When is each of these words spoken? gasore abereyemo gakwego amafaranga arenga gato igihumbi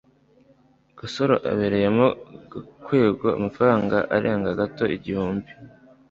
gasore 0.97 1.35
abereyemo 1.51 2.07
gakwego 2.51 3.27
amafaranga 3.37 3.97
arenga 4.15 4.49
gato 4.59 4.83
igihumbi 4.97 5.51